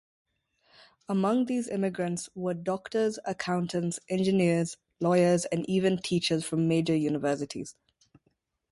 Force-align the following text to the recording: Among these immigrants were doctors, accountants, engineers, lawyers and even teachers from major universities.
Among 1.07 1.45
these 1.45 1.67
immigrants 1.67 2.27
were 2.33 2.55
doctors, 2.55 3.19
accountants, 3.23 3.99
engineers, 4.09 4.77
lawyers 4.99 5.45
and 5.45 5.63
even 5.69 5.99
teachers 5.99 6.43
from 6.43 6.67
major 6.67 6.95
universities. 6.95 7.75